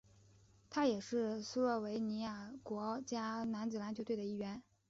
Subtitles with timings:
[0.67, 4.63] 他也是斯洛维尼亚国家男子篮球队的一员。